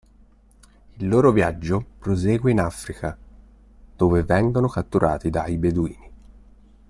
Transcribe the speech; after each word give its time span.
Il 0.97 1.07
loro 1.07 1.31
viaggio 1.31 1.85
prosegue 1.99 2.49
in 2.49 2.59
Africa, 2.59 3.15
dove 3.95 4.23
vengono 4.23 4.67
catturati 4.67 5.29
dai 5.29 5.59
Beduini. 5.59 6.11